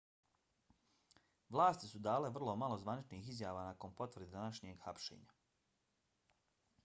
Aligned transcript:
vlasti 1.55 1.89
su 1.89 1.99
dale 2.07 2.31
vrlo 2.37 2.55
malo 2.63 2.77
zvaničnih 2.85 3.29
izjava 3.33 3.65
nakon 3.67 3.93
potvrde 4.01 4.29
današnjeg 4.37 4.79
hapšenja 4.87 5.33